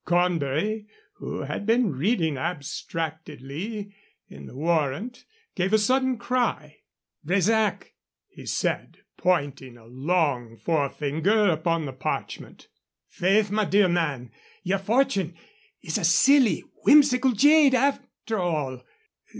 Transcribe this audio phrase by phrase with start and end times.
[0.03, 3.93] Cornbury, who had been reading abstractedly
[4.27, 6.77] in the warrant, gave a sudden cry.
[7.23, 7.93] "Bresac,"
[8.27, 12.67] he said, pointing a long forefinger upon the parchment.
[13.09, 14.31] "Faith, my dear man,
[14.63, 15.35] your fortune
[15.83, 18.81] is a silly, whimsical jade, after all.